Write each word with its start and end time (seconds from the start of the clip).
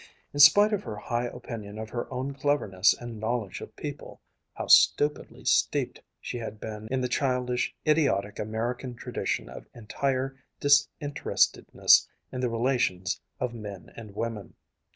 In 0.33 0.39
spite 0.39 0.73
of 0.73 0.81
her 0.81 0.95
high 0.95 1.27
opinion 1.27 1.77
of 1.77 1.91
her 1.91 2.11
own 2.11 2.33
cleverness 2.33 2.95
and 2.99 3.19
knowledge 3.19 3.61
of 3.61 3.75
people, 3.75 4.19
how 4.55 4.65
stupidly 4.65 5.45
steeped 5.45 6.01
she 6.19 6.39
had 6.39 6.59
been 6.59 6.87
in 6.89 7.01
the 7.01 7.07
childish, 7.07 7.75
idiotic 7.87 8.39
American 8.39 8.95
tradition 8.95 9.47
of 9.47 9.67
entire 9.75 10.37
disinterestedness 10.59 12.07
in 12.31 12.41
the 12.41 12.49
relations 12.49 13.21
of 13.39 13.53
men 13.53 13.93
and 13.95 14.15
women. 14.15 14.55